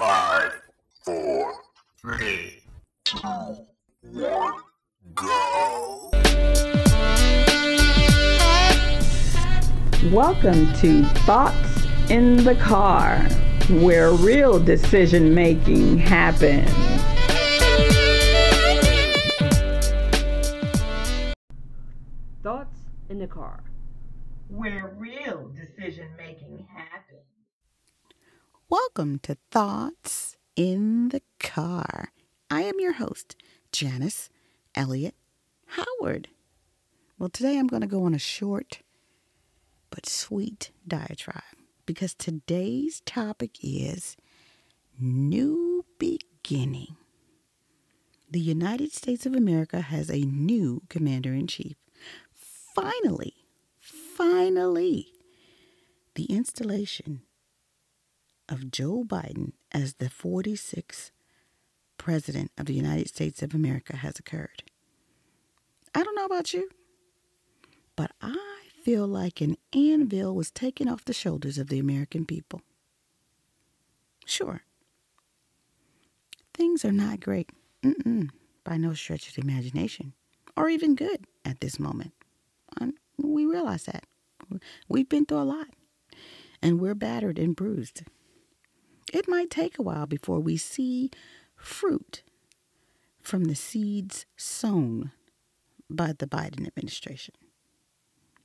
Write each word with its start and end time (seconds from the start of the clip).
Five, 0.00 0.52
four, 1.04 1.52
three, 2.00 2.62
two, 3.04 3.18
one, 4.00 4.54
go. 5.14 6.10
Welcome 10.10 10.72
to 10.76 11.04
Thoughts 11.26 11.84
in 12.08 12.44
the 12.44 12.54
Car, 12.54 13.18
where 13.82 14.12
real 14.12 14.58
decision 14.58 15.34
making 15.34 15.98
happens. 15.98 16.70
Thoughts 22.42 22.78
in 23.10 23.18
the 23.18 23.26
Car, 23.26 23.62
where 24.48 24.94
real 24.96 25.50
decision 25.54 26.08
making 26.16 26.66
happens. 26.74 27.39
Welcome 28.70 29.18
to 29.24 29.36
Thoughts 29.50 30.36
in 30.54 31.08
the 31.08 31.22
Car. 31.40 32.12
I 32.48 32.62
am 32.62 32.78
your 32.78 32.92
host, 32.92 33.34
Janice 33.72 34.30
Elliott 34.76 35.16
Howard. 35.66 36.28
Well, 37.18 37.30
today 37.30 37.58
I'm 37.58 37.66
going 37.66 37.82
to 37.82 37.88
go 37.88 38.04
on 38.04 38.14
a 38.14 38.18
short 38.20 38.82
but 39.90 40.06
sweet 40.06 40.70
diatribe 40.86 41.42
because 41.84 42.14
today's 42.14 43.02
topic 43.04 43.56
is 43.60 44.16
new 45.00 45.84
beginning. 45.98 46.94
The 48.30 48.38
United 48.38 48.92
States 48.92 49.26
of 49.26 49.34
America 49.34 49.80
has 49.80 50.08
a 50.08 50.20
new 50.20 50.82
commander 50.88 51.34
in 51.34 51.48
chief. 51.48 51.74
Finally, 52.72 53.34
finally, 53.80 55.08
the 56.14 56.26
installation 56.26 57.22
of 58.50 58.70
Joe 58.70 59.04
Biden 59.06 59.52
as 59.72 59.94
the 59.94 60.10
46th 60.10 61.10
President 61.96 62.50
of 62.58 62.66
the 62.66 62.74
United 62.74 63.08
States 63.08 63.42
of 63.42 63.54
America 63.54 63.96
has 63.96 64.18
occurred. 64.18 64.64
I 65.94 66.02
don't 66.02 66.14
know 66.16 66.24
about 66.24 66.52
you, 66.52 66.68
but 67.96 68.10
I 68.20 68.36
feel 68.82 69.06
like 69.06 69.40
an 69.40 69.56
anvil 69.74 70.34
was 70.34 70.50
taken 70.50 70.88
off 70.88 71.04
the 71.04 71.12
shoulders 71.12 71.58
of 71.58 71.68
the 71.68 71.78
American 71.78 72.24
people. 72.26 72.62
Sure, 74.24 74.62
things 76.54 76.84
are 76.84 76.92
not 76.92 77.20
great, 77.20 77.50
Mm-mm, 77.82 78.28
by 78.64 78.76
no 78.76 78.94
stretch 78.94 79.28
of 79.28 79.34
the 79.34 79.42
imagination, 79.42 80.12
or 80.56 80.68
even 80.68 80.94
good 80.94 81.26
at 81.44 81.60
this 81.60 81.78
moment. 81.78 82.12
And 82.80 82.94
we 83.16 83.44
realize 83.46 83.84
that. 83.84 84.04
We've 84.88 85.08
been 85.08 85.26
through 85.26 85.42
a 85.42 85.44
lot, 85.44 85.68
and 86.62 86.80
we're 86.80 86.94
battered 86.94 87.38
and 87.38 87.54
bruised. 87.54 88.02
It 89.12 89.28
might 89.28 89.50
take 89.50 89.78
a 89.78 89.82
while 89.82 90.06
before 90.06 90.40
we 90.40 90.56
see 90.56 91.10
fruit 91.56 92.22
from 93.20 93.44
the 93.44 93.54
seeds 93.54 94.24
sown 94.36 95.12
by 95.88 96.12
the 96.16 96.26
Biden 96.26 96.66
administration. 96.66 97.34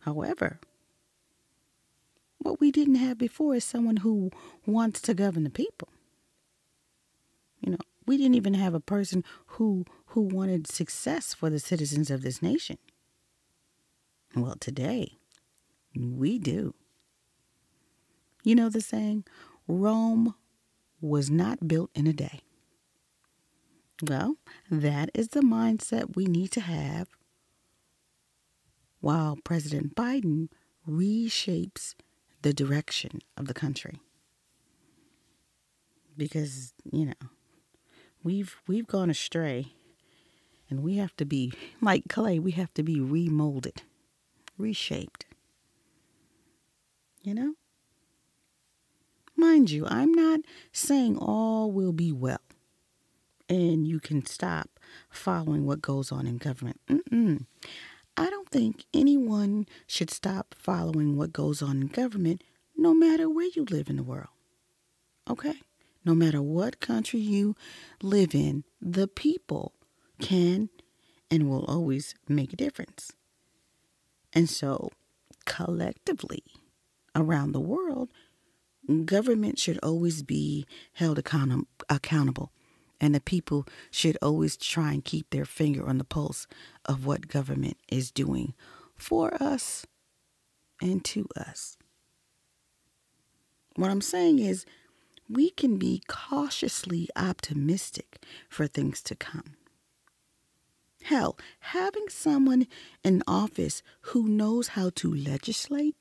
However, 0.00 0.60
what 2.38 2.60
we 2.60 2.70
didn't 2.70 2.94
have 2.96 3.18
before 3.18 3.54
is 3.54 3.64
someone 3.64 3.98
who 3.98 4.30
wants 4.64 5.00
to 5.02 5.14
govern 5.14 5.44
the 5.44 5.50
people. 5.50 5.88
You 7.60 7.72
know, 7.72 7.78
we 8.06 8.16
didn't 8.16 8.36
even 8.36 8.54
have 8.54 8.74
a 8.74 8.80
person 8.80 9.24
who 9.46 9.84
who 10.06 10.22
wanted 10.22 10.66
success 10.66 11.34
for 11.34 11.50
the 11.50 11.58
citizens 11.58 12.10
of 12.10 12.22
this 12.22 12.40
nation. 12.40 12.78
Well, 14.34 14.56
today 14.58 15.18
we 15.94 16.38
do. 16.38 16.74
You 18.44 18.54
know 18.54 18.68
the 18.68 18.80
saying, 18.80 19.24
Rome 19.66 20.34
was 21.06 21.30
not 21.30 21.68
built 21.68 21.90
in 21.94 22.06
a 22.06 22.12
day. 22.12 22.40
Well, 24.02 24.36
that 24.70 25.10
is 25.14 25.28
the 25.28 25.40
mindset 25.40 26.16
we 26.16 26.26
need 26.26 26.50
to 26.52 26.60
have 26.60 27.08
while 29.00 29.38
President 29.44 29.94
Biden 29.94 30.48
reshapes 30.88 31.94
the 32.42 32.52
direction 32.52 33.20
of 33.36 33.46
the 33.46 33.54
country. 33.54 34.00
Because, 36.16 36.72
you 36.90 37.06
know, 37.06 37.28
we've 38.22 38.56
we've 38.66 38.86
gone 38.86 39.10
astray 39.10 39.72
and 40.68 40.82
we 40.82 40.96
have 40.96 41.14
to 41.16 41.24
be 41.24 41.52
like 41.80 42.04
clay, 42.08 42.38
we 42.38 42.52
have 42.52 42.72
to 42.74 42.82
be 42.82 42.96
remolded, 43.00 43.82
reshaped. 44.58 45.26
You 47.22 47.34
know? 47.34 47.54
Mind 49.66 49.72
you, 49.72 49.86
I'm 49.88 50.12
not 50.12 50.40
saying 50.70 51.18
all 51.18 51.72
will 51.72 51.90
be 51.90 52.12
well 52.12 52.38
and 53.48 53.84
you 53.84 53.98
can 53.98 54.24
stop 54.24 54.78
following 55.10 55.66
what 55.66 55.82
goes 55.82 56.12
on 56.12 56.24
in 56.24 56.36
government. 56.36 56.80
Mm-mm. 56.88 57.46
I 58.16 58.30
don't 58.30 58.48
think 58.48 58.84
anyone 58.94 59.66
should 59.88 60.08
stop 60.08 60.54
following 60.56 61.16
what 61.16 61.32
goes 61.32 61.62
on 61.62 61.80
in 61.80 61.88
government 61.88 62.44
no 62.76 62.94
matter 62.94 63.28
where 63.28 63.48
you 63.56 63.64
live 63.68 63.90
in 63.90 63.96
the 63.96 64.04
world. 64.04 64.28
Okay? 65.28 65.54
No 66.04 66.14
matter 66.14 66.40
what 66.40 66.78
country 66.78 67.18
you 67.18 67.56
live 68.00 68.36
in, 68.36 68.62
the 68.80 69.08
people 69.08 69.72
can 70.20 70.68
and 71.28 71.50
will 71.50 71.64
always 71.64 72.14
make 72.28 72.52
a 72.52 72.56
difference. 72.56 73.10
And 74.32 74.48
so, 74.48 74.90
collectively, 75.44 76.44
around 77.16 77.50
the 77.50 77.60
world, 77.60 78.10
government 79.04 79.58
should 79.58 79.78
always 79.82 80.22
be 80.22 80.66
held 80.94 81.18
account- 81.18 81.68
accountable 81.88 82.52
and 83.00 83.14
the 83.14 83.20
people 83.20 83.66
should 83.90 84.16
always 84.22 84.56
try 84.56 84.92
and 84.92 85.04
keep 85.04 85.30
their 85.30 85.44
finger 85.44 85.86
on 85.86 85.98
the 85.98 86.04
pulse 86.04 86.46
of 86.84 87.04
what 87.04 87.28
government 87.28 87.76
is 87.88 88.10
doing 88.10 88.54
for 88.94 89.34
us 89.42 89.86
and 90.80 91.04
to 91.04 91.28
us. 91.36 91.76
What 93.74 93.90
I'm 93.90 94.00
saying 94.00 94.38
is, 94.38 94.64
we 95.28 95.50
can 95.50 95.76
be 95.76 96.02
cautiously 96.06 97.08
optimistic 97.16 98.24
for 98.48 98.66
things 98.66 99.02
to 99.02 99.14
come. 99.14 99.56
Hell, 101.02 101.36
having 101.60 102.08
someone 102.08 102.66
in 103.04 103.22
office 103.26 103.82
who 104.02 104.28
knows 104.28 104.68
how 104.68 104.90
to 104.96 105.12
legislate, 105.12 105.96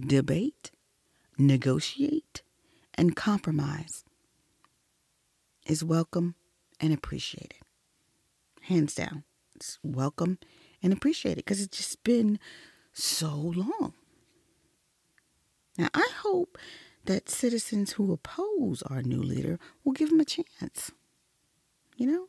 debate, 0.00 0.70
negotiate, 1.38 2.42
and 2.94 3.16
compromise 3.16 4.04
is 5.66 5.84
welcome 5.84 6.34
and 6.80 6.92
appreciated. 6.92 7.60
Hands 8.62 8.92
down, 8.94 9.24
it's 9.54 9.78
welcome 9.82 10.38
and 10.82 10.92
appreciated 10.92 11.44
because 11.44 11.60
it's 11.60 11.76
just 11.76 12.02
been 12.04 12.38
so 12.92 13.34
long. 13.34 13.94
Now, 15.78 15.88
I 15.94 16.08
hope 16.22 16.58
that 17.04 17.28
citizens 17.28 17.92
who 17.92 18.12
oppose 18.12 18.82
our 18.82 19.02
new 19.02 19.22
leader 19.22 19.58
will 19.84 19.92
give 19.92 20.10
him 20.10 20.20
a 20.20 20.24
chance. 20.24 20.90
You 21.96 22.06
know? 22.06 22.26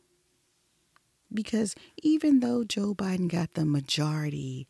Because 1.32 1.74
even 2.02 2.40
though 2.40 2.64
Joe 2.64 2.94
Biden 2.94 3.28
got 3.28 3.54
the 3.54 3.64
majority 3.64 4.66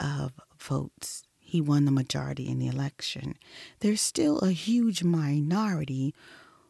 of 0.00 0.32
votes, 0.58 1.22
he 1.54 1.60
won 1.60 1.84
the 1.84 1.92
majority 1.92 2.48
in 2.48 2.58
the 2.58 2.66
election, 2.66 3.36
there's 3.78 4.00
still 4.00 4.40
a 4.40 4.50
huge 4.50 5.04
minority 5.04 6.12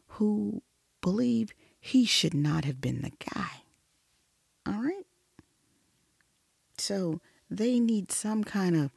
who 0.09 0.61
believe 1.01 1.49
he 1.79 2.05
should 2.05 2.35
not 2.35 2.65
have 2.65 2.79
been 2.79 3.01
the 3.01 3.11
guy. 3.33 3.63
All 4.63 4.83
right? 4.83 5.07
So 6.77 7.19
they 7.49 7.79
need 7.79 8.11
some 8.11 8.43
kind 8.43 8.75
of 8.75 8.91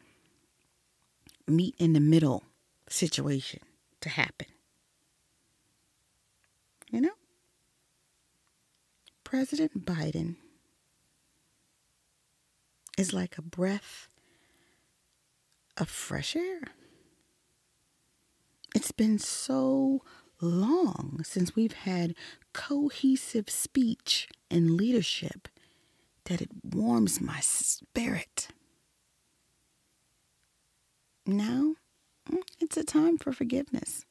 meet 1.46 1.74
in 1.78 1.94
the 1.94 2.00
middle 2.00 2.44
situation 2.90 3.60
to 4.02 4.10
happen. 4.10 4.48
You 6.90 7.00
know? 7.00 7.16
President 9.24 9.86
Biden 9.86 10.36
is 12.98 13.14
like 13.14 13.38
a 13.38 13.42
breath 13.42 14.08
of 15.78 15.88
fresh 15.88 16.36
air. 16.36 16.60
It's 18.74 18.92
been 18.92 19.18
so 19.18 20.02
long 20.40 21.22
since 21.24 21.56
we've 21.56 21.72
had 21.72 22.14
cohesive 22.52 23.48
speech 23.48 24.28
and 24.50 24.72
leadership 24.72 25.48
that 26.24 26.42
it 26.42 26.50
warms 26.62 27.20
my 27.20 27.40
spirit. 27.40 28.48
Now, 31.26 31.74
mm, 32.30 32.42
it's 32.60 32.76
a 32.76 32.84
time 32.84 33.18
for 33.18 33.32
forgiveness. 33.32 34.04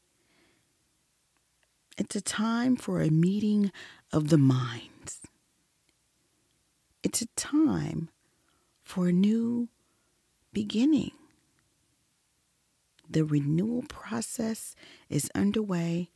It's 1.97 2.15
a 2.15 2.21
time 2.21 2.75
for 2.75 3.01
a 3.01 3.09
meeting 3.09 3.71
of 4.13 4.29
the 4.29 4.37
minds. 4.37 5.21
It's 7.03 7.21
a 7.21 7.27
time 7.35 8.09
for 8.83 9.07
a 9.07 9.11
new 9.11 9.69
beginning. 10.53 11.11
The 13.09 13.24
renewal 13.24 13.83
process 13.83 14.75
is 15.09 15.31
underway 15.33 16.09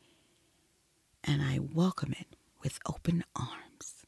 and 1.23 1.41
I 1.41 1.59
welcome 1.59 2.13
it 2.19 2.35
with 2.61 2.79
open 2.85 3.23
arms. 3.35 4.05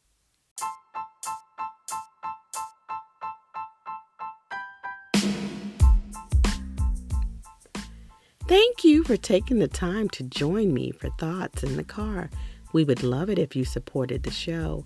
Thank 8.48 8.84
you 8.84 9.04
for 9.04 9.16
taking 9.16 9.60
the 9.60 9.70
time 9.70 10.10
to 10.10 10.24
join 10.24 10.74
me 10.74 10.92
for 10.92 11.10
Thoughts 11.12 11.64
in 11.64 11.78
the 11.78 11.84
Car. 11.84 12.30
We 12.74 12.84
would 12.84 13.02
love 13.02 13.30
it 13.30 13.40
if 13.40 13.56
you 13.56 13.64
supported 13.64 14.24
the 14.24 14.32
show. 14.32 14.86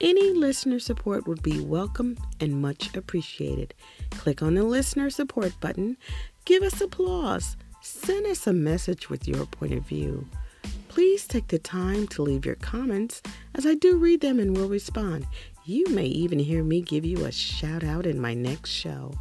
Any 0.00 0.32
listener 0.32 0.78
support 0.78 1.26
would 1.26 1.42
be 1.42 1.60
welcome 1.60 2.18
and 2.38 2.60
much 2.60 2.94
appreciated. 2.94 3.72
Click 4.10 4.42
on 4.42 4.54
the 4.54 4.62
listener 4.62 5.08
support 5.08 5.58
button, 5.60 5.96
give 6.44 6.62
us 6.62 6.80
applause, 6.82 7.56
send 7.80 8.26
us 8.26 8.46
a 8.46 8.52
message 8.52 9.08
with 9.08 9.26
your 9.26 9.46
point 9.46 9.72
of 9.72 9.84
view. 9.84 10.28
Please 10.88 11.26
take 11.26 11.48
the 11.48 11.58
time 11.58 12.06
to 12.08 12.22
leave 12.22 12.44
your 12.44 12.56
comments 12.56 13.22
as 13.54 13.64
I 13.64 13.74
do 13.74 13.96
read 13.96 14.20
them 14.20 14.38
and 14.38 14.54
will 14.54 14.68
respond. 14.68 15.26
You 15.64 15.86
may 15.88 16.06
even 16.06 16.38
hear 16.38 16.62
me 16.62 16.82
give 16.82 17.04
you 17.04 17.24
a 17.24 17.32
shout 17.32 17.82
out 17.82 18.04
in 18.06 18.20
my 18.20 18.34
next 18.34 18.70
show. 18.70 19.14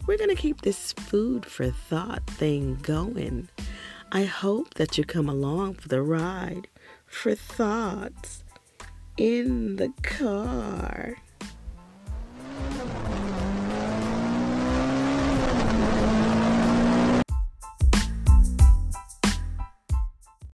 we're 0.06 0.18
going 0.18 0.30
to 0.30 0.36
keep 0.36 0.60
this 0.60 0.92
food 0.92 1.44
for 1.44 1.70
thought 1.70 2.24
thing 2.28 2.78
going. 2.82 3.48
I 4.12 4.22
hope 4.22 4.74
that 4.74 4.96
you 4.96 5.02
come 5.02 5.28
along 5.28 5.74
for 5.74 5.88
the 5.88 6.02
ride 6.02 6.68
for 7.06 7.34
thoughts 7.34 8.44
in 9.16 9.76
the 9.76 9.92
car. 10.02 11.16